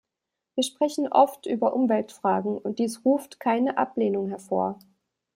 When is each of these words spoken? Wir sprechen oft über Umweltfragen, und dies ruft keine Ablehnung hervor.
Wir 0.55 0.63
sprechen 0.63 1.09
oft 1.09 1.45
über 1.45 1.75
Umweltfragen, 1.75 2.57
und 2.57 2.79
dies 2.79 3.05
ruft 3.05 3.39
keine 3.39 3.77
Ablehnung 3.77 4.29
hervor. 4.29 4.79